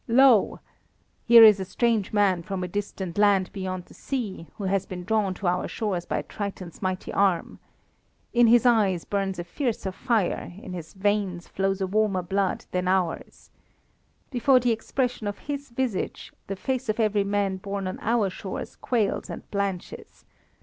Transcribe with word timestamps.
"Lo! 0.07 0.59
here 1.25 1.43
is 1.43 1.59
a 1.59 1.63
strange 1.63 2.11
man 2.11 2.41
from 2.41 2.63
a 2.63 2.67
distant 2.67 3.19
land 3.19 3.51
beyond 3.53 3.85
the 3.85 3.93
sea, 3.93 4.47
who 4.57 4.63
has 4.63 4.83
been 4.87 5.03
drawn 5.03 5.31
to 5.31 5.45
our 5.45 5.67
shores 5.67 6.07
by 6.07 6.23
Triton's 6.23 6.81
mighty 6.81 7.13
arm. 7.13 7.59
In 8.33 8.47
his 8.47 8.65
eyes 8.65 9.05
burns 9.05 9.37
a 9.37 9.43
fiercer 9.43 9.91
fire, 9.91 10.53
in 10.59 10.73
his 10.73 10.93
veins 10.95 11.47
flows 11.47 11.81
a 11.81 11.85
warmer 11.85 12.23
blood 12.23 12.65
than 12.71 12.87
ours. 12.87 13.51
Before 14.31 14.59
the 14.59 14.71
expression 14.71 15.27
of 15.27 15.37
his 15.37 15.69
visage 15.69 16.33
the 16.47 16.55
face 16.55 16.89
of 16.89 16.99
every 16.99 17.23
man 17.23 17.57
born 17.57 17.85
on 17.87 17.99
our 18.01 18.31
shores 18.31 18.75
quails 18.77 19.29
and 19.29 19.47
blanches. 19.51 20.25